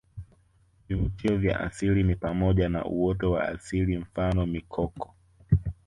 [0.89, 5.15] Vivutio vya asili ni pamoja na uoto wa asili mfano mikoko